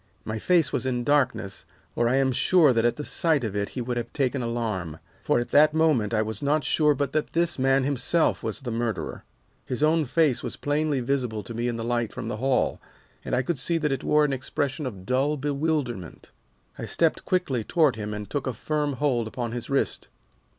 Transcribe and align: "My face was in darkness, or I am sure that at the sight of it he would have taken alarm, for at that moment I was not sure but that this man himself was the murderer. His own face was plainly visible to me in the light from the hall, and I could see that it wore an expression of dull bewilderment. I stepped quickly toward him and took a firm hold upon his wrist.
"My 0.25 0.39
face 0.39 0.73
was 0.73 0.87
in 0.87 1.03
darkness, 1.03 1.67
or 1.95 2.09
I 2.09 2.15
am 2.15 2.31
sure 2.31 2.73
that 2.73 2.85
at 2.85 2.95
the 2.95 3.03
sight 3.03 3.43
of 3.43 3.55
it 3.55 3.69
he 3.69 3.81
would 3.81 3.97
have 3.97 4.11
taken 4.13 4.41
alarm, 4.41 4.97
for 5.21 5.39
at 5.39 5.51
that 5.51 5.75
moment 5.75 6.11
I 6.11 6.23
was 6.23 6.41
not 6.41 6.63
sure 6.63 6.95
but 6.95 7.11
that 7.13 7.33
this 7.33 7.59
man 7.59 7.83
himself 7.83 8.41
was 8.41 8.61
the 8.61 8.71
murderer. 8.71 9.23
His 9.63 9.83
own 9.83 10.05
face 10.05 10.41
was 10.41 10.55
plainly 10.55 11.01
visible 11.01 11.43
to 11.43 11.53
me 11.53 11.67
in 11.67 11.75
the 11.75 11.83
light 11.83 12.11
from 12.11 12.29
the 12.29 12.37
hall, 12.37 12.81
and 13.23 13.35
I 13.35 13.43
could 13.43 13.59
see 13.59 13.77
that 13.77 13.91
it 13.91 14.03
wore 14.03 14.25
an 14.25 14.33
expression 14.33 14.87
of 14.87 15.05
dull 15.05 15.37
bewilderment. 15.37 16.31
I 16.79 16.85
stepped 16.85 17.23
quickly 17.23 17.63
toward 17.63 17.95
him 17.95 18.11
and 18.11 18.27
took 18.27 18.47
a 18.47 18.53
firm 18.53 18.93
hold 18.93 19.27
upon 19.27 19.51
his 19.51 19.69
wrist. 19.69 20.07